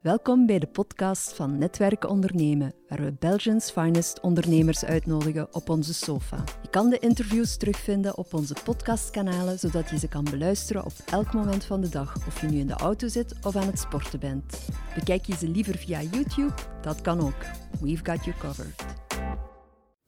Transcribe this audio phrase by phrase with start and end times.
[0.00, 5.94] Welkom bij de podcast van Netwerken Ondernemen, waar we Belgians finest ondernemers uitnodigen op onze
[5.94, 6.44] sofa.
[6.62, 11.32] Je kan de interviews terugvinden op onze podcastkanalen, zodat je ze kan beluisteren op elk
[11.32, 14.20] moment van de dag, of je nu in de auto zit of aan het sporten
[14.20, 14.68] bent.
[14.94, 16.54] Bekijk je ze liever via YouTube?
[16.82, 17.44] Dat kan ook.
[17.80, 18.84] We've got you covered.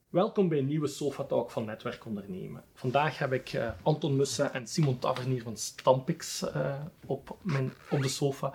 [0.09, 2.63] Welkom bij een nieuwe Sofa Talk van Netwerk Ondernemen.
[2.73, 6.73] Vandaag heb ik uh, Anton Mussen en Simon Tavernier van Stampix uh,
[7.05, 8.53] op, mijn, op de sofa.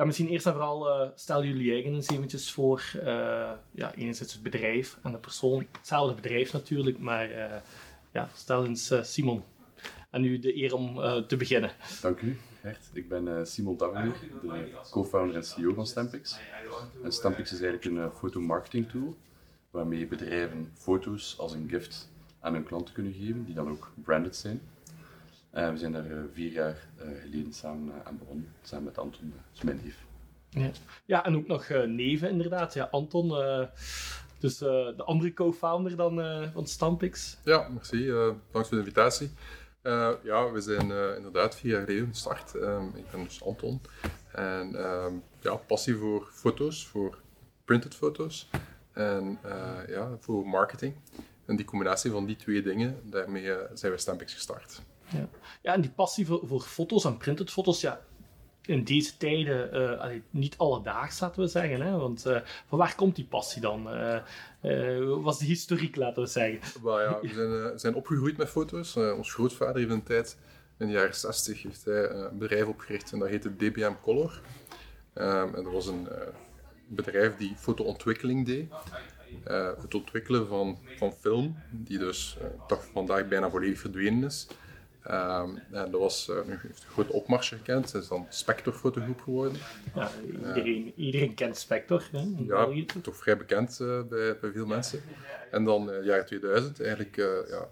[0.00, 2.82] Ja, misschien eerst en vooral uh, stel jullie eigen eens eventjes voor.
[3.70, 5.66] ja, enerzijds het bedrijf en de persoon.
[5.72, 7.28] Hetzelfde bedrijf natuurlijk, maar
[8.12, 9.42] ja, stel eens Simon.
[10.10, 10.94] En nu de eer om
[11.26, 11.70] te beginnen.
[12.00, 12.90] Dank u, Gert.
[12.92, 16.38] Ik ben Simon Tavernier, de co-founder en CEO van Stampix.
[17.02, 19.16] En Stampix is eigenlijk een fotomarketing tool
[19.70, 24.36] waarmee bedrijven foto's als een gift aan hun klanten kunnen geven, die dan ook branded
[24.36, 24.60] zijn.
[25.54, 29.34] Uh, we zijn daar uh, vier jaar uh, geleden samen aan begonnen, samen met Anton,
[29.62, 29.98] mijn neef.
[30.48, 30.70] Ja.
[31.04, 32.74] ja, en ook nog neven inderdaad.
[32.74, 33.28] Ja, Anton,
[34.38, 36.14] dus de andere co-founder dan
[36.52, 37.38] van Stampix.
[37.44, 38.06] Ja, merci.
[38.50, 39.30] dank voor de invitatie.
[40.22, 42.54] ja, we zijn inderdaad vier jaar geleden gestart.
[42.54, 43.80] Ehm, ik ben dus Anton.
[44.32, 47.18] En ehm, ja, passie voor foto's, voor
[47.64, 48.48] printed foto's
[48.92, 50.94] en uh, ja, voor marketing.
[51.46, 54.82] En die combinatie van die twee dingen, daarmee uh, zijn we Stampix gestart.
[55.12, 55.28] Ja.
[55.62, 58.00] ja, en die passie voor, voor foto's en printed foto's, ja,
[58.62, 61.80] in deze tijden uh, allee, niet alledaags, laten we zeggen.
[61.80, 61.96] Hè?
[61.96, 62.22] Want
[62.68, 63.84] van waar komt die passie dan?
[65.08, 66.82] wat was de historiek, laten we zeggen?
[66.82, 68.96] Well, ja, we zijn, zijn opgegroeid met foto's.
[68.96, 70.36] ons grootvader heeft een tijd,
[70.78, 74.40] in de jaren 60, heeft hij een bedrijf opgericht en dat heette DBM Color.
[75.14, 76.08] Um, en dat was een
[76.90, 78.70] bedrijf die fotoontwikkeling deed.
[79.48, 84.48] Uh, het ontwikkelen van, van film, die dus uh, toch vandaag bijna volledig verdwenen is.
[85.06, 89.20] Uh, en dat was, nu heeft een grote opmars gekend, het is dan Spector fotogroep
[89.20, 89.58] geworden.
[89.94, 92.08] Ja, iedereen, iedereen kent Spector.
[92.12, 92.68] Hè, ja,
[93.02, 93.78] toch vrij bekend
[94.08, 95.02] bij, bij veel mensen.
[95.50, 97.16] En dan uh, jaren 2000 eigenlijk
[97.48, 97.68] ja,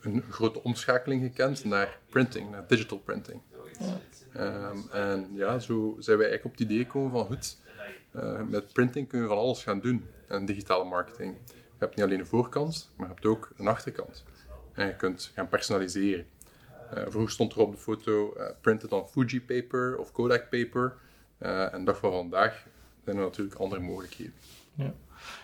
[0.00, 3.40] een grote omschakeling gekend naar printing, naar digital printing.
[3.78, 4.70] Ja.
[4.70, 7.56] Um, en ja, zo zijn wij eigenlijk op het idee gekomen van goed,
[8.16, 11.36] uh, met printing kun je van alles gaan doen en digitale marketing.
[11.46, 14.24] Je hebt niet alleen een voorkant, maar je hebt ook een achterkant.
[14.72, 16.26] En je kunt gaan personaliseren.
[16.94, 20.96] Uh, vroeger stond er op de foto uh, printed on Fuji paper of Kodak paper.
[21.72, 22.66] en dag van vandaag
[23.04, 24.34] zijn er natuurlijk andere mogelijkheden.
[24.74, 24.94] Ja,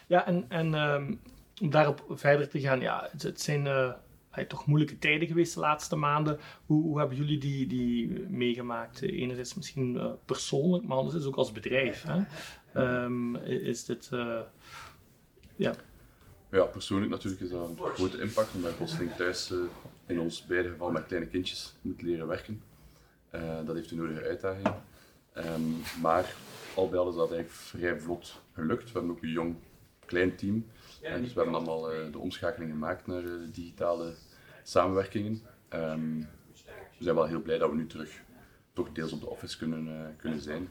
[0.07, 1.21] ja en, en um,
[1.61, 3.95] om daarop verder te gaan, ja, het, het zijn
[4.49, 6.39] toch moeilijke tijden geweest de laatste maanden.
[6.67, 9.03] Hoe, hoe hebben jullie die, die meegemaakt?
[9.03, 12.05] Enerzijds misschien uh, persoonlijk, maar anderzijds ook als bedrijf.
[12.07, 12.23] Hè?
[13.05, 14.11] Um, is dit...
[14.13, 14.41] Uh,
[15.57, 15.75] ja.
[16.51, 19.59] ja, persoonlijk natuurlijk is dat een grote impact, omdat ik plotseling thuis uh,
[20.09, 22.63] in ons beide geval met kleine kindjes moet leren werken.
[23.65, 24.69] dat heeft een nodige uitdaging.
[25.37, 26.35] Um, maar
[26.75, 28.85] al bij al is dat eigenlijk vrij vlot gelukt.
[28.85, 29.57] We hebben ook een jong,
[30.07, 30.67] klein team.
[31.01, 34.15] dus we hebben allemaal de omschakeling gemaakt naar digitale
[34.63, 35.41] samenwerkingen.
[35.75, 36.29] Um,
[36.99, 38.23] we zijn wel heel blij dat we nu terug
[38.73, 40.69] toch deels op de office kunnen, uh, kunnen zijn.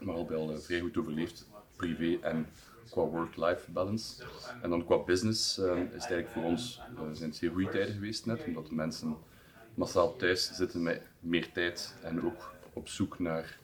[0.00, 2.46] Maar al wel uh, vrij goed overleefd, privé en
[2.90, 4.22] qua work-life balance.
[4.62, 6.80] En dan qua business uh, is het eigenlijk voor ons
[7.12, 9.16] zijn het zeer goede tijden geweest net, omdat mensen
[9.74, 13.58] massaal thuis zitten met meer tijd en ook op zoek naar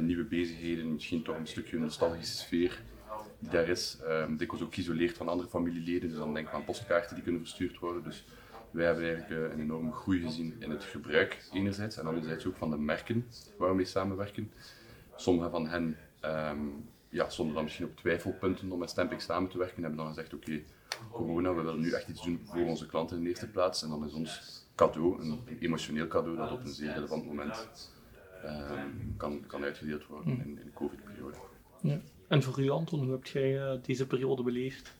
[0.00, 2.82] nieuwe bezigheden, misschien toch een stukje nostalgische sfeer
[3.38, 3.98] die daar is.
[4.04, 7.40] Um, dikwijls ook geïsoleerd van andere familieleden, dus dan denk ik aan postkaarten die kunnen
[7.40, 8.02] verstuurd worden.
[8.02, 8.24] Dus
[8.70, 12.56] wij hebben eigenlijk eh, een enorme groei gezien in het gebruik enerzijds en anderzijds ook
[12.56, 13.26] van de merken
[13.56, 14.52] waar we mee samenwerken.
[15.16, 19.58] Sommige van hen, um, ja, stonden dan misschien op twijfelpunten om met Stampix samen te
[19.58, 20.62] werken, hebben dan gezegd oké,
[21.10, 23.88] corona, we willen nu echt iets doen voor onze klanten in de eerste plaats en
[23.88, 27.68] dan is ons cadeau, een, emotioneel cadeau dat op een zeer relevant moment
[28.44, 31.36] um, kan, kan uitgedeeld worden in, in de covid-periode.
[31.80, 32.00] Ja.
[32.28, 34.92] En voor u Anton, hoe heb jij uh, deze periode beleefd?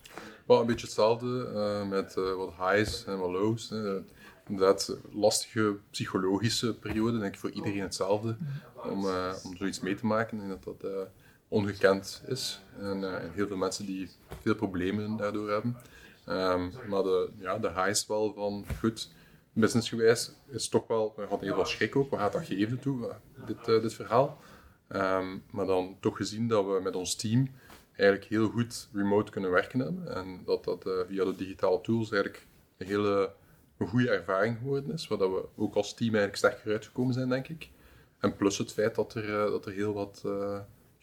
[0.46, 3.68] Well, een beetje hetzelfde, uh, met uh, wat highs en wat lows.
[3.68, 4.00] Hè.
[4.48, 8.36] Inderdaad, lastige psychologische periode, denk ik voor iedereen hetzelfde,
[8.84, 9.06] om,
[9.44, 10.40] om zoiets mee te maken.
[10.40, 11.08] En dat dat
[11.48, 12.60] ongekend is.
[12.78, 15.76] En, en, heel veel mensen die veel problemen daardoor hebben.
[16.28, 19.10] Um, maar de, ja, de highs wel van, goed,
[19.52, 23.14] businessgewijs is toch wel, we hadden heel veel schrik ook, wat gaat dat geven toe,
[23.46, 24.38] dit, dit verhaal.
[24.88, 27.50] Um, maar dan toch gezien dat we met ons team
[27.96, 30.14] eigenlijk heel goed remote kunnen werken hebben.
[30.14, 32.46] En dat dat via de digitale tools eigenlijk
[32.76, 33.32] een hele
[33.78, 35.08] een goede ervaring geworden is.
[35.08, 37.68] Waar we ook als team eigenlijk sterker uitgekomen zijn, denk ik.
[38.18, 40.22] En plus het feit dat er, dat er heel wat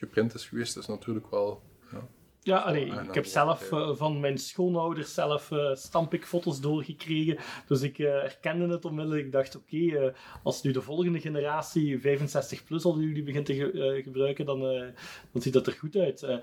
[0.05, 1.61] geprint is geweest, is natuurlijk wel
[1.91, 2.07] ja,
[2.41, 7.37] Ja, allee, ik heb zelf eh, van mijn schoonouders zelf eh stampik-foto's doorgekregen.
[7.67, 9.25] Dus ik eh, herkende het onmiddellijk.
[9.25, 10.13] Ik dacht, oké,
[10.43, 14.59] als nu de volgende generatie 65 plus al jullie begint te ge- gebruiken, dan,
[15.31, 16.39] dan ziet dat er goed uit.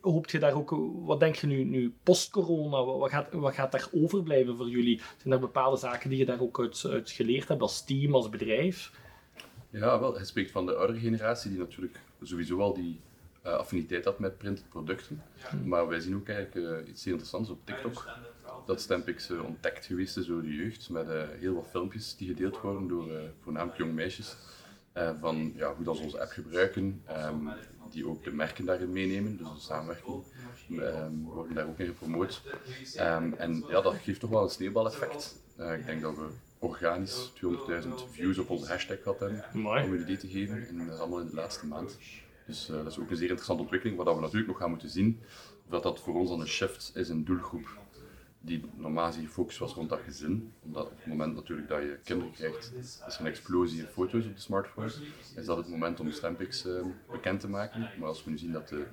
[0.00, 0.74] Hoopt je daar ook,
[1.04, 5.00] wat denk je nu, nu post-corona, wat, wat gaat, wat gaat daar overblijven voor jullie?
[5.16, 8.28] Zijn er bepaalde zaken die je daar ook uit, uit geleerd hebt als team, als
[8.28, 8.92] bedrijf?
[9.70, 13.00] Ja, wel, hij spreekt van de oudere generatie die natuurlijk sowieso al die
[13.44, 15.22] eh, affiniteit had met printproducten.
[15.64, 18.08] Maar wij zien ook eigenlijk eh, iets zeer interessants op TikTok.
[18.66, 22.60] Dat Stampix ontdekt geweest is door de jeugd, met eh, heel wat filmpjes die gedeeld
[22.60, 23.10] worden door
[23.40, 24.36] voornamelijk jonge meisjes.
[25.20, 27.48] van ja, hoe dat ze onze app gebruiken, ehm,
[27.90, 30.24] die ook de merken daarin meenemen, dus de samenwerking
[30.78, 32.42] ehm, worden daar ook in gepromoot.
[32.94, 35.42] Ehm, en ja, dat geeft toch wel een sneeuwbaleffect.
[35.56, 36.28] Ik denk dat we
[36.64, 39.84] organisch 200.000 views op onze hashtag gehad hebben Mooi.
[39.84, 40.68] om een idee te geven.
[40.68, 41.98] En dat is allemaal in de laatste maand.
[42.46, 44.90] Dus eh, dat is ook een zeer interessante ontwikkeling, waar we natuurlijk nog gaan moeten
[44.90, 45.20] zien.
[45.64, 47.68] Of dat, dat voor ons dan een shift is in doelgroep
[48.44, 50.52] die normaal gezien gefocust was rond dat gezin.
[50.62, 54.26] Omdat op het moment natuurlijk dat je kinderen krijgt, is er een explosie in foto's
[54.26, 54.92] op de smartphone.
[55.36, 57.90] Is dat het moment om Stampix eh, bekend te maken.
[57.98, 58.86] Maar als we nu zien dat de,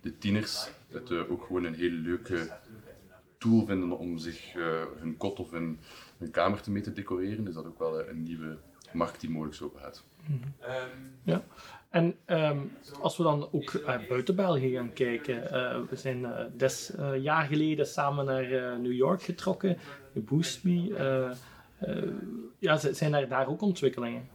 [0.00, 2.50] de tieners het eh, ook gewoon een hele leuke
[3.38, 5.80] tool vinden om zich eh, hun kot of hun,
[6.22, 8.56] hun kamer te mee te decoreren, is dat ook wel eh, een nieuwe
[8.92, 10.04] markt die mogelijk zo gaat.
[11.22, 11.42] Ja.
[11.90, 12.58] En ehm,
[13.00, 16.26] als we dan ook eh, buiten België gaan kijken, eh, we zijn
[16.56, 19.78] des jaar geleden samen naar New York getrokken,
[20.14, 20.94] Boost Me.
[20.96, 21.30] eh,
[21.78, 22.08] eh,
[22.58, 24.28] ja, zijn er daar ook ontwikkelingen?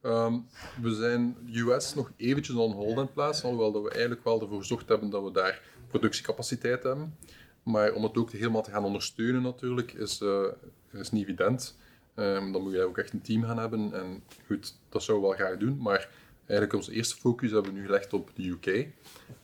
[0.00, 0.38] Ehm,
[0.82, 4.40] we zijn US nog eventjes on hold aan het plaatsen, alhoewel dat we eigenlijk wel
[4.40, 7.16] ervoor gezorgd hebben dat we daar productiecapaciteit hebben.
[7.66, 10.44] Maar om het ook helemaal te gaan ondersteunen natuurlijk, is, eh,
[10.92, 11.76] is niet evident.
[12.14, 13.92] Ehm, dan moet je ook echt een team gaan hebben.
[13.92, 15.78] En goed, dat zouden we wel graag doen.
[15.78, 16.08] Maar
[16.38, 18.66] eigenlijk onze eerste focus hebben we nu gelegd op de UK.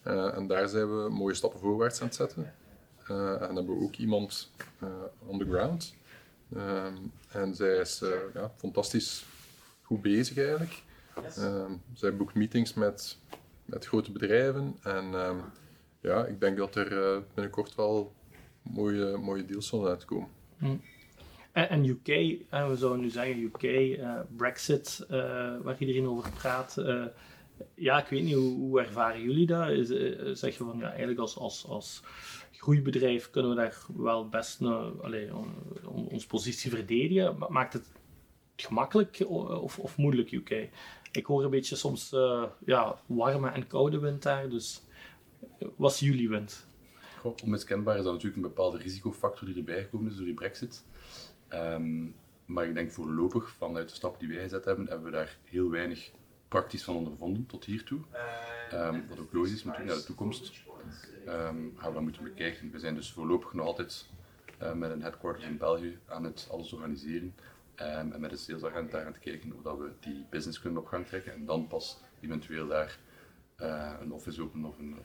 [0.02, 2.54] Eh, en daar zijn we mooie stappen voorwaarts aan het zetten.
[3.06, 4.50] Eh, en hebben we ook iemand
[5.26, 5.94] on the ground.
[6.56, 6.94] Ehm,
[7.28, 8.02] en zij is
[8.34, 9.24] ja, fantastisch
[9.82, 10.82] goed bezig eigenlijk.
[11.36, 13.18] Ehm, zij boekt meetings met,
[13.64, 14.76] met grote bedrijven.
[14.82, 15.14] En
[16.02, 18.12] ja, ik denk dat er eh, binnenkort wel
[18.62, 20.28] mooie, mooie deals zullen uitkomen.
[21.52, 22.06] En, en UK,
[22.68, 25.18] we zouden nu zeggen UK, eh, Brexit, eh,
[25.62, 26.76] waar iedereen over praat.
[27.74, 29.68] ja, ik weet niet, hoe, ervaren jullie dat?
[29.68, 29.88] Is,
[30.40, 32.02] zeg je van, ja, eigenlijk als, als, als
[32.52, 35.34] groeibedrijf kunnen we daar wel best een,
[36.10, 37.38] onze positie verdedigen.
[37.38, 37.92] Ma- Maakt het
[38.56, 40.68] gemakkelijk of, of moeilijk UK?
[41.12, 42.10] Ik hoor een beetje soms
[42.66, 44.82] ja, warme en koude wind daar, dus
[45.78, 46.66] is jullie wind?
[47.18, 50.84] Goh, onmiskenbaar is dat natuurlijk een bepaalde risicofactor die erbij gekomen is door die brexit.
[51.48, 52.06] Ehm,
[52.44, 55.70] maar ik denk voorlopig, vanuit de stap die wij gezet hebben, hebben we daar heel
[55.70, 56.10] weinig
[56.48, 58.00] praktisch van ondervonden tot hiertoe.
[58.70, 60.64] Ehm, wat ook logisch is, natuurlijk naar de toekomst
[61.26, 62.70] ehm, gaan we dat moeten bekijken.
[62.70, 64.06] We zijn dus voorlopig nog altijd
[64.58, 67.34] eh, met een headquarters in België aan het alles organiseren.
[67.74, 70.86] en met een salesagent daar aan het kijken hoe dat we die business kunnen op
[70.86, 71.32] gang trekken.
[71.32, 72.98] En dan pas eventueel daar
[73.56, 74.98] eh, een office openen of een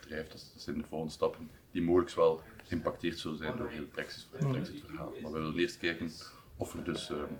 [0.00, 0.28] bedrijf.
[0.28, 4.26] Dat, dat zijn de volgende stappen die mogelijk wel geïmpacteerd zullen zijn door heel Brexit,
[4.30, 5.12] Brexit-verhaal.
[5.22, 6.10] Maar we willen eerst kijken
[6.56, 7.32] of er dus ehm,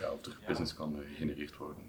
[0.00, 1.82] ja, of er business kan eh, gegenereerd worden.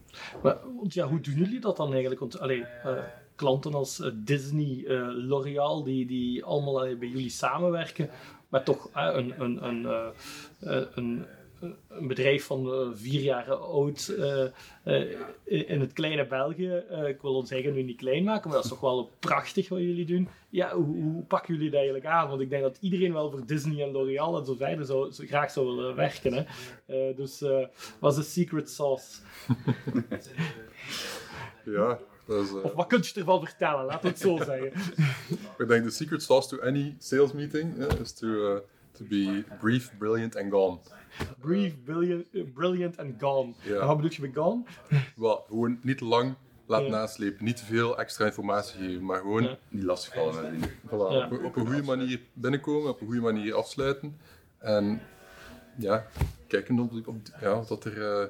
[0.43, 2.19] Maar, want ja, hoe doen jullie dat dan eigenlijk?
[2.19, 3.03] Want allee, eh,
[3.35, 8.09] klanten als eh, Disney, eh, L'Oreal, die, die allemaal bij jullie samenwerken,
[8.49, 10.13] maar toch een, een, een,
[10.95, 11.25] een,
[11.87, 14.43] een bedrijf van eh, vier jaar oud eh,
[14.83, 16.83] eh, in het kleine België.
[17.07, 19.79] ik wil ons eigen nu niet klein maken, maar dat is toch wel prachtig wat
[19.79, 20.29] jullie doen.
[20.49, 22.29] Ja, hoe, hoe pakken jullie dat eigenlijk aan?
[22.29, 25.23] Want ik denk dat iedereen wel voor Disney en L'Oreal en zo verder zou, zo
[25.27, 26.33] graag zou willen werken.
[26.33, 27.13] Hè?
[27.13, 27.43] Dus
[27.99, 29.17] wat is de secret sauce?
[31.71, 33.85] Ja, dat is, eh, Of wat kun je ervan vertellen?
[33.85, 34.71] Laat het zo zeggen.
[35.57, 38.61] ik denk de secret sauce to any sales meeting is to,
[38.97, 40.77] to be brief, brilliant and gone.
[41.39, 43.53] Brief, brilliant, brilliant and gone.
[43.63, 43.79] Ja.
[43.79, 44.63] En wat bedoel je met gone?
[45.15, 46.35] Wel, gewoon niet te lang
[46.65, 46.91] laten Ja.
[46.91, 49.57] naslepen, niet te veel extra informatie geven, maar gewoon.
[49.69, 50.59] Niet lastigvallen.
[50.85, 54.17] Voilà, op, op een goede manier binnenkomen, op een goede manier afsluiten.
[54.57, 55.01] En
[55.77, 56.05] ja,
[56.47, 58.27] kijken op, op, ja, wat, er, eh,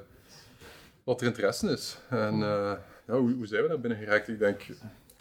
[1.04, 1.98] wat er interesse is.
[2.10, 2.72] En eh,
[3.06, 4.28] ja, hoe, hoe zijn we daar binnen geraakt?
[4.28, 4.66] Ik denk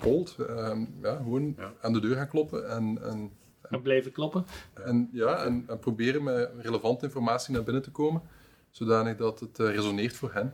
[0.01, 0.35] cold.
[0.47, 1.71] ehm, ja, gewoon Ja.
[1.81, 3.31] aan de deur gaan kloppen en, en,
[3.69, 4.45] En blijven kloppen.
[4.73, 8.21] en, ja, en, en proberen met relevante informatie naar binnen te komen,
[8.69, 10.53] zodanig dat het eh, resoneert voor hen.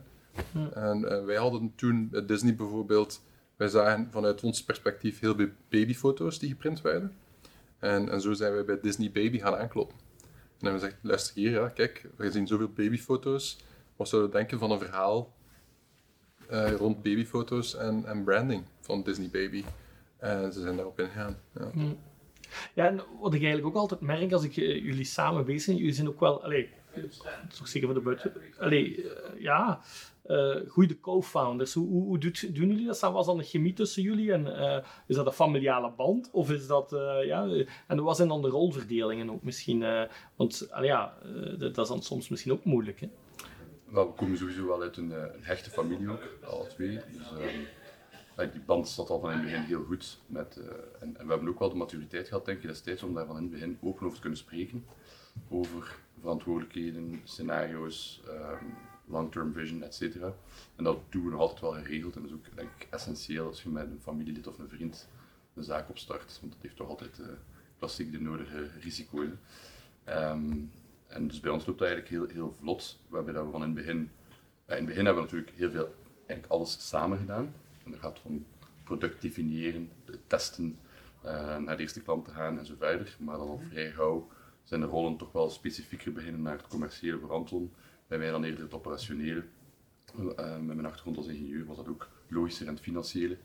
[0.73, 3.21] En eh, wij hadden toen bij Disney bijvoorbeeld,
[3.55, 7.15] wij zagen vanuit ons perspectief heel veel babyfoto's die geprint werden.
[7.79, 9.97] En, en zo zijn wij bij Disney Baby gaan aankloppen.
[10.63, 13.57] En hebben we gezegd, luister hier, ja, kijk, we zien zoveel babyfoto's.
[13.95, 15.33] Wat zouden we denken van een verhaal
[16.47, 19.63] eh, rond babyfoto's en, en branding van Disney Baby?
[20.17, 21.37] En ze zijn daarop ingegaan.
[21.53, 21.71] Ja.
[22.73, 25.75] Ja, en wat ik eigenlijk ook altijd merk als ik eh, jullie samen bezig ben,
[25.75, 26.69] jullie zijn ook wel, allee,
[27.57, 29.79] toch zeker voor de buiten, eh, ja,
[30.23, 31.73] eh goede co-founders.
[31.73, 32.99] Hoe, hoe, doet, doen jullie dat?
[32.99, 34.31] Was dan een chemie tussen jullie?
[34.33, 36.29] En eh, is dat een familiale band?
[36.31, 37.47] Of is dat, eh, ja,
[37.87, 39.83] en wat zijn dan de rolverdelingen ook misschien?
[39.83, 40.01] eh,
[40.35, 43.07] want, ja, eh, dat, is dan soms misschien ook moeilijk, hè?
[43.85, 46.89] We komen sowieso wel uit een, eh, hechte familie ook, alle twee.
[46.89, 47.49] Dus ehm, eh,
[48.35, 50.19] die band zat al van in het begin heel goed.
[50.25, 50.65] Met, eh,
[50.99, 53.35] en, en we hebben ook wel de maturiteit gehad, denk ik, destijds om daar van
[53.35, 54.85] in het begin open over te kunnen spreken.
[55.49, 58.65] Over verantwoordelijkheden, scenario's, ehm,
[59.05, 60.33] long-term vision, et cetera.
[60.75, 62.15] En dat doen we nog altijd wel geregeld.
[62.15, 65.07] En dat is ook denk ik, essentieel als je met een familielid of een vriend
[65.53, 66.37] een zaak opstart.
[66.41, 67.27] Want dat heeft toch altijd eh,
[67.77, 69.27] klassiek de nodige risico's.
[70.03, 70.51] Ehm,
[71.07, 72.99] en dus bij ons loopt dat eigenlijk heel, heel vlot.
[73.07, 73.97] Waarbij dat we van in het begin...
[73.97, 77.53] in het begin hebben we natuurlijk heel veel, eigenlijk alles samen gedaan.
[77.83, 78.45] En dat gaat van
[78.83, 80.79] product definiëren, de testen,
[81.23, 83.15] eh, naar de eerste klant te gaan en zo verder.
[83.19, 84.27] Maar dan al vrij gauw
[84.63, 87.73] zijn de rollen toch wel specifieker beginnen naar het commerciële voor Anton.
[88.07, 89.43] Bij mij dan eerder het operationele.
[90.35, 93.37] Eh, met mijn achtergrond als ingenieur was dat ook logischer en het financiële.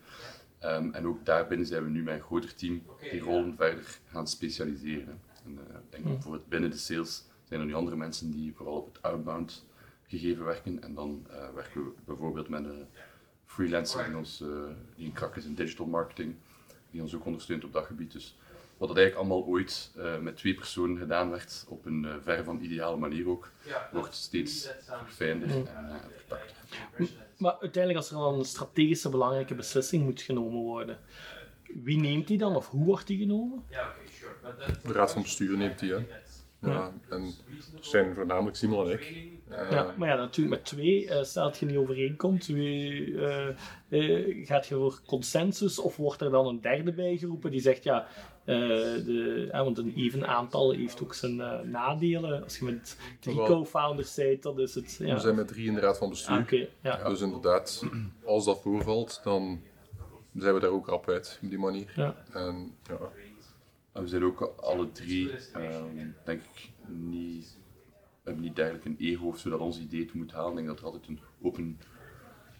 [0.59, 4.27] Ehm, en ook daarbinnen zijn we nu met een groter team die rollen verder gaan
[4.27, 5.21] specialiseren.
[5.45, 8.87] En, ik denk bijvoorbeeld binnen de sales zijn er nu andere mensen die vooral op
[8.87, 9.67] het outbound
[10.03, 10.83] gegeven werken.
[10.83, 12.87] En dan werken we bijvoorbeeld met een
[13.49, 14.49] freelancer die, ons, eh,
[14.97, 16.35] die een krak is in digital marketing,
[16.91, 18.13] die ons ook ondersteunt op dat gebied.
[18.13, 18.37] Dus
[18.79, 22.45] wat dat eigenlijk allemaal ooit eh, met twee personen gedaan werd, op een eh, ver
[22.45, 23.51] van ideale manier ook,
[23.93, 24.69] wordt steeds
[25.05, 26.57] verfijnder en uh, vertakter.
[27.37, 30.99] Maar uiteindelijk, als er dan een strategische belangrijke beslissing moet genomen worden,
[31.83, 33.65] wie neemt die dan of hoe wordt die genomen?
[34.83, 35.93] De raad van bestuur neemt die.
[35.93, 36.07] Hè.
[36.61, 37.35] Ja, en
[37.73, 39.38] dat zijn voornamelijk Simon en ik.
[39.51, 43.49] Eh, Ja, maar ja, natuurlijk met twee, eh stel dat je niet overeenkomt, wie, eh,
[43.89, 48.07] eh, gaat je voor consensus of wordt er dan een derde bijgeroepen die zegt ja,
[48.45, 52.43] eh, de, want een even aantal heeft ook zijn eh, nadelen.
[52.43, 54.97] Als je met drie co-founders bent, dan is het...
[55.01, 55.15] Ja.
[55.15, 56.35] We zijn met drie in de raad van bestuur.
[56.37, 57.09] Ah, Oké, ja.
[57.09, 57.85] Dus inderdaad,
[58.25, 59.61] als dat voorvalt, dan
[60.35, 61.93] zijn we daar ook rap uit op die manier.
[61.97, 62.17] Ja.
[62.33, 62.99] En ja,
[63.93, 67.57] En we zijn ook alle drie, ehm, denk ik, niet,
[68.29, 70.51] hebben niet duidelijk een ego of zo dat ons idee het moet halen.
[70.51, 71.79] Ik denk dat er altijd een open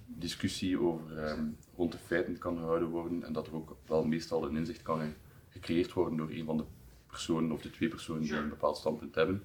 [0.07, 1.45] discussie over ehm,
[1.77, 5.01] rond de feiten kan gehouden worden en dat er ook wel meestal een inzicht kan
[5.01, 5.13] ge-
[5.49, 6.65] gecreëerd worden door een van de
[7.07, 9.43] personen of de twee personen die een bepaald standpunt hebben.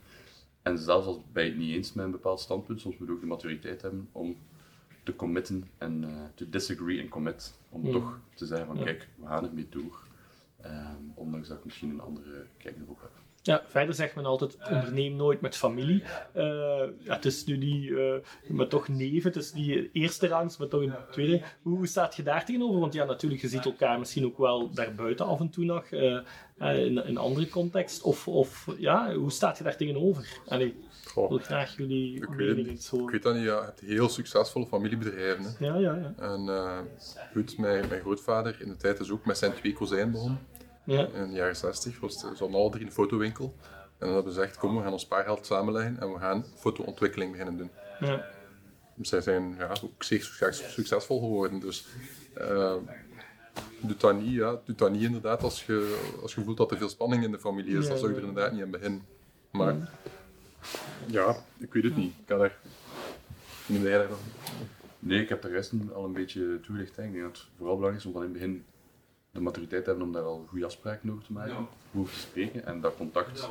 [0.61, 3.19] En zelfs als bij het niet eens met een bepaald standpunt, soms moet je ook
[3.19, 4.35] de maturiteit hebben om
[5.03, 7.53] te committen en eh, te disagree en commit.
[7.69, 7.91] Om Mm.
[7.91, 8.83] toch te zeggen van Ja.
[8.83, 10.07] kijk, we gaan ermee door.
[10.61, 13.11] Ehm, ondanks dat ik misschien een andere kijk erop heb.
[13.45, 16.03] Ja, verder zegt men altijd, onderneem nooit met familie.
[16.33, 16.43] Eh,
[16.97, 18.13] ja, het is nu niet, eh,
[18.47, 21.41] maar toch neven, het is niet eerste rangs, maar toch een tweede.
[21.61, 22.79] Hoe, staat je daar tegenover?
[22.79, 26.85] Want ja, natuurlijk, je ziet elkaar misschien ook wel daarbuiten af en toe nog, eh,
[26.85, 28.01] in een andere context.
[28.01, 30.39] Of, of ja, hoe staat je daar tegenover?
[30.47, 33.11] Allee, ik wil graag jullie ik weet, mening eens ik horen.
[33.11, 33.43] weet dat niet.
[33.43, 35.43] Ja, je hebt heel succesvolle familiebedrijven.
[35.43, 35.65] Hè.
[35.65, 36.13] Ja, ja, ja.
[36.17, 36.79] En eh,
[37.33, 40.39] goed, mijn, mijn grootvader in de tijd is ook met zijn twee kozijnen begonnen.
[40.83, 41.07] Ja.
[41.07, 43.55] In de jaren 60 was het, ze hadden alle drie een fotowinkel.
[43.97, 47.31] En dan hebben ze gezegd, kom, we gaan ons spaargeld samenleggen en we gaan fotoontwikkeling
[47.31, 47.69] beginnen doen.
[47.99, 48.25] ja.
[49.01, 51.59] Zij zijn ja, ook zeer succes- succesvol geworden.
[51.59, 51.85] Dus
[52.33, 52.75] eh,
[53.79, 54.59] doe dat niet, ja.
[54.65, 57.39] doe dat niet inderdaad als je, als je voelt dat er veel spanning in de
[57.39, 57.83] familie is.
[57.83, 59.05] Ja, dan zou je er inderdaad niet aan beginnen.
[59.51, 59.75] Maar
[61.07, 62.13] ja, ik weet het niet.
[62.19, 62.57] Ik kan er
[63.65, 64.17] niet meer van.
[64.99, 66.95] Nee, ik heb de rest al een beetje toegelicht.
[66.95, 67.03] hè.
[67.03, 68.65] Ik denk dat het vooral belangrijk is om van in het begin
[69.33, 72.19] de maturiteit te hebben om daar al goede afspraken over te maken, goed over te
[72.19, 73.49] spreken en dat contact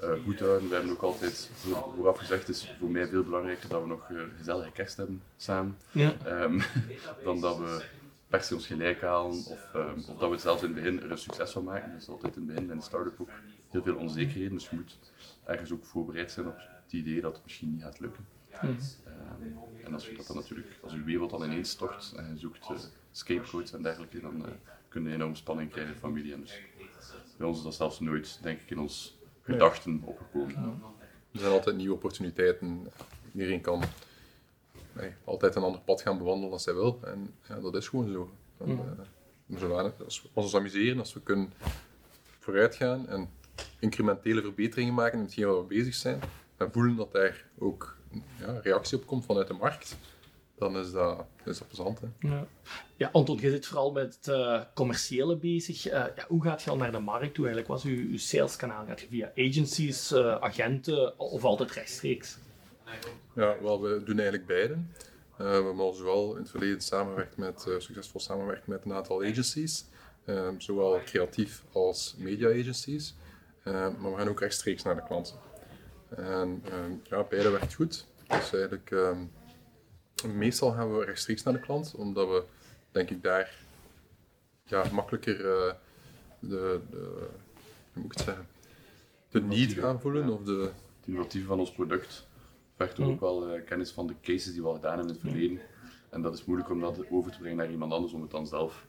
[0.00, 0.68] eh, goed te houden.
[0.68, 3.88] We hebben ook altijd voor- vooraf gezegd, het is voor mij veel belangrijker dat we
[3.88, 6.14] nog eh, gezellige kerst hebben samen, ja.
[6.24, 6.60] ehm,
[7.24, 7.84] dan dat we
[8.28, 11.10] per se ons gelijk halen of, ehm, of dat we zelfs in het begin er
[11.10, 11.90] een succes van maken.
[11.90, 13.30] Er is altijd in het begin bij een start-up ook
[13.70, 14.98] heel veel onzekerheden, dus je moet
[15.44, 18.26] ergens ook voorbereid zijn op het idee dat het misschien niet gaat lukken.
[18.52, 18.66] Mhm.
[18.66, 22.38] Ehm, en als je dat dan natuurlijk, als je wereld dan ineens stort en je
[22.38, 22.76] zoekt eh,
[23.10, 24.44] scapegoats en dergelijke, dan
[24.92, 26.32] kun je enorm spanning krijgen in familie.
[26.32, 26.60] En dus
[27.36, 30.82] bij ons is dat zelfs nooit, denk ik, in ons gedachten opgekomen.
[31.32, 32.88] Er zijn altijd nieuwe opportuniteiten.
[33.32, 33.82] Iedereen kan
[34.92, 37.00] nee, altijd een ander pad gaan bewandelen als hij wil.
[37.04, 38.30] En ja, dat is gewoon zo.
[38.58, 38.70] En,
[39.48, 41.52] eh, zodanig- als we ons amuseren, als we kunnen
[42.38, 43.28] vooruit gaan en
[43.78, 46.20] incrementele verbeteringen maken in hetgeen waar we bezig zijn,
[46.56, 47.96] en voelen dat daar ook
[48.38, 49.96] ja, reactie op komt vanuit de markt,
[50.62, 52.00] dan is dat, is dat plezant.
[52.00, 52.28] Hè.
[52.28, 52.46] Ja.
[52.96, 55.86] ja, Anton, je zit vooral met het eh, commerciële bezig.
[55.86, 57.66] Eh, ja, hoe gaat je al naar de markt toe eigenlijk?
[57.66, 58.84] Wat is uw, uw saleskanaal?
[58.86, 62.38] Gaat je via agencies, eh, agenten of altijd rechtstreeks?
[63.34, 64.76] Ja, wel, we doen eigenlijk beide.
[65.36, 69.84] We hebben al zowel in het verleden samengewerkt met, succesvol samengewerkt met een aantal agencies.
[70.24, 73.14] ehm, zowel creatief als media agencies.
[73.64, 75.36] Ehm, maar we gaan ook rechtstreeks naar de klanten.
[76.16, 78.06] En ehm, ja, beide werkt goed.
[78.28, 78.90] Dus eigenlijk,
[80.28, 82.44] meestal gaan we rechtstreeks naar de klant, omdat we,
[82.90, 83.54] denk ik, daar
[84.64, 85.74] ja, makkelijker eh,
[86.38, 87.28] de, de,
[87.92, 88.46] hoe moet ik het zeggen,
[89.28, 90.28] de need gaan voelen.
[90.28, 92.26] Of de, Het innovatieve van ons product
[92.76, 93.08] vergt Mm.
[93.08, 95.60] ook wel eh, kennis van de cases die we al gedaan hebben in het verleden.
[96.10, 98.46] En dat is moeilijk om dat over te brengen naar iemand anders om het dan
[98.46, 98.86] zelf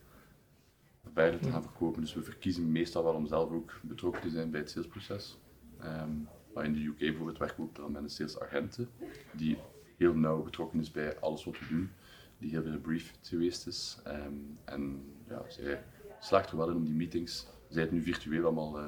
[1.14, 2.02] verder te gaan verkopen.
[2.02, 5.38] Dus we verkiezen meestal wel om zelf ook betrokken te zijn bij het salesproces.
[5.80, 6.10] Ehm,
[6.54, 8.90] maar in de UK bijvoorbeeld werken we ook dan met een salesagenten
[9.32, 9.58] die
[9.98, 11.92] heel nauw betrokken is bij alles wat we doen,
[12.38, 13.98] die heel veel gebriefd geweest is.
[14.04, 14.34] Ehm,
[14.66, 15.84] en ja, zij
[16.20, 18.86] slaagt er wel in om die meetings, zij het nu virtueel allemaal eh,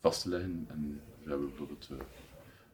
[0.00, 0.64] vast te leggen.
[0.68, 1.88] En we hebben bijvoorbeeld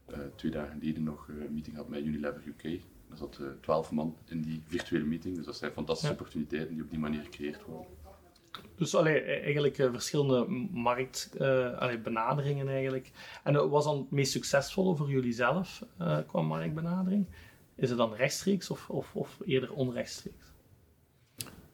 [0.06, 2.64] eh, twee dagen geleden nog een meeting gehad met Unilever UK.
[3.10, 6.18] Er zat twaalf man in die virtuele meeting, dus dat zijn fantastische Ja.
[6.18, 7.86] opportuniteiten die op die manier gecreëerd worden.
[8.76, 13.10] Dus allee, e- eigenlijk verschillende marktbenaderingen eigenlijk.
[13.44, 15.84] En wat was dan het meest succesvolle voor jullie zelf
[16.26, 17.26] qua marktbenadering?
[17.76, 20.52] Is het dan rechtstreeks of, of, of eerder onrechtstreeks?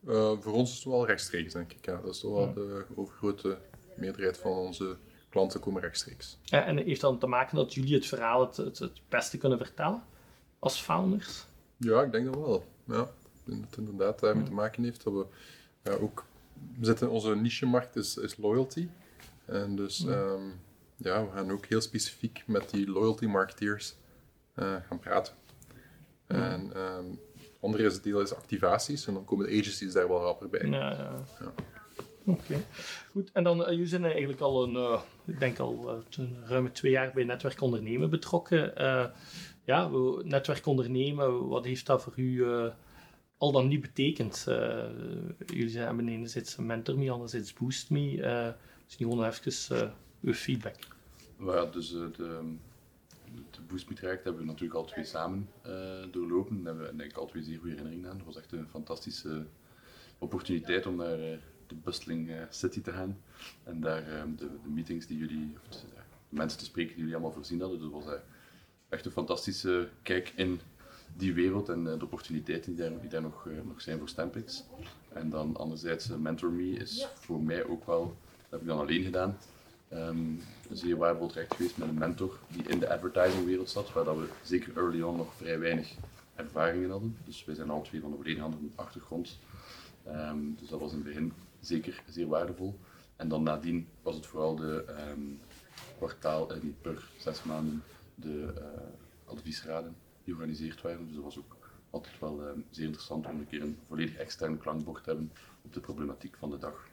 [0.07, 1.87] eh, voor ons is het wel rechtstreeks, denk ik.
[1.87, 2.01] Ja.
[2.01, 3.59] Dat is toch wel de overgrote
[3.95, 4.97] meerderheid van onze
[5.29, 6.39] klanten komen rechtstreeks.
[6.49, 9.59] Eh, En heeft dat te maken dat jullie het verhaal het, het, het beste kunnen
[9.59, 10.03] vertellen
[10.59, 11.45] als founders?
[11.77, 12.65] Ja, ik denk dat wel.
[12.85, 13.03] Ja.
[13.03, 13.09] Ik
[13.45, 15.27] denk dat het inderdaad daarmee te maken heeft dat we
[15.83, 16.25] ja, ook...
[16.79, 18.89] We zitten, onze niche-markt is, is loyalty.
[19.45, 20.43] En dus ehm,
[20.97, 23.95] ja, we gaan ook heel specifiek met die loyalty marketeers
[24.55, 25.35] eh, gaan praten.
[26.31, 30.21] En ehm het andere is, deel is activaties en dan komen de agencies daar wel
[30.21, 30.69] rapper bij.
[30.69, 31.25] Ja, ja.
[31.41, 31.53] Ja.
[32.25, 32.65] Oké,
[33.11, 33.31] goed.
[33.33, 36.93] En dan, eh, jullie zijn eigenlijk al een, eh, ik denk al eh, ruim twee
[36.93, 38.77] jaar bij Netwerk Ondernemen betrokken.
[38.77, 39.05] Eh,
[39.65, 42.67] ja, we- Netwerk Ondernemen, wat heeft dat voor u eh,
[43.39, 44.45] al dan niet betekend?
[44.49, 44.85] Eh,
[45.47, 48.23] jullie hebben enerzijds Mentor Me, anderzijds Boost Me.
[48.23, 48.49] Eh
[48.85, 49.91] misschien gewoon even eh,
[50.23, 50.75] uw feedback.
[51.37, 52.55] Maar ja, dus de,
[53.67, 55.73] Boost Me traject hebben we natuurlijk al twee samen eh,
[56.11, 56.63] doorlopen.
[56.63, 58.17] Daar hebben we al twee zeer goede herinneringen aan.
[58.17, 59.47] Het was echt een fantastische
[60.19, 63.21] opportuniteit om naar eh, de bustling eh, city te gaan.
[63.65, 64.05] En daar
[64.37, 65.87] de, de meetings die jullie, of de,
[66.29, 67.79] mensen te spreken die jullie allemaal voorzien hadden.
[67.79, 68.15] Dus was
[68.89, 70.61] echt een fantastische kijk in
[71.17, 74.65] die wereld en de opportuniteiten die daar, nog, nog zijn voor Stampix.
[75.13, 79.05] En dan anderzijds, Mentor Me is voor mij ook wel, dat heb ik dan alleen
[79.05, 79.37] gedaan,
[79.91, 80.19] Ehm,
[80.69, 84.17] een zeer waardevol traject geweest met een mentor die in de advertisingwereld zat, waar dat
[84.17, 85.95] we zeker early on nog vrij weinig
[86.35, 87.17] ervaringen hadden.
[87.25, 89.39] Dus wij zijn al twee van de volledig andere achtergrond.
[90.05, 92.79] Ehm, dus dat was in het begin zeker zeer waardevol.
[93.17, 95.21] En dan nadien was het vooral de ehm,
[95.97, 97.83] kwartaal, eh, niet per zes maanden,
[98.15, 101.07] de eh, adviesraden die georganiseerd waren.
[101.07, 101.57] Dus dat was ook
[101.91, 105.73] altijd wel ehm, zeer interessant om een keer een volledig extern klankbord te hebben op
[105.73, 106.89] de problematiek van de dag.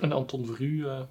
[0.00, 1.02] En Anton, voor u, eh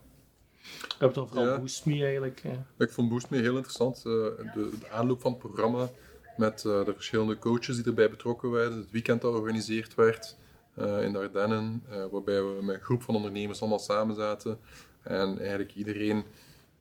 [0.62, 1.60] we hebben dan vooral Ja.
[1.60, 2.44] Boost Me eigenlijk.
[2.78, 3.98] Ik vond Boost Me heel interessant.
[3.98, 5.90] eh, de, de aanloop van het programma
[6.38, 8.78] met eh, de verschillende coaches die erbij betrokken werden.
[8.78, 10.38] Het weekend dat georganiseerd werd
[10.76, 14.60] eh, in de Ardennen, waarbij we met een groep van ondernemers allemaal samen zaten.
[15.02, 16.24] En eigenlijk iedereen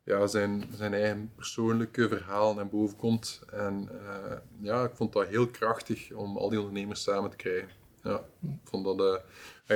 [0.05, 3.41] ja, zijn, zijn eigen persoonlijke verhaal naar boven komt.
[3.53, 3.89] En
[4.61, 7.69] ja, ik vond dat heel krachtig om al die ondernemers samen te krijgen.
[8.03, 8.21] Ja,
[8.65, 9.23] vond dat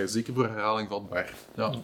[0.00, 1.34] ja, zeker voor herhaling vatbaar.
[1.56, 1.68] Ja.
[1.68, 1.82] Nou,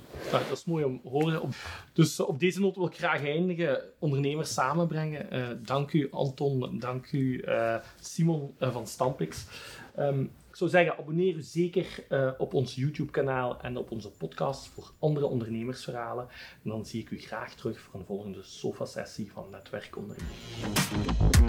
[0.48, 1.50] dat is mooi om te horen.
[1.92, 3.82] Dus op deze noot wil ik graag eindigen.
[3.98, 5.30] Ondernemers samenbrengen.
[5.30, 9.46] Eh, dank u Anton, dank u eh, Simon van Stampix.
[9.94, 12.04] Ehm, ik zou zeggen, abonneer u zeker
[12.38, 16.28] op ons YouTube-kanaal en op onze podcast voor andere ondernemersverhalen.
[16.64, 21.39] En dan zie ik u graag terug voor een volgende sofa-sessie van Netwerk Ondernemen.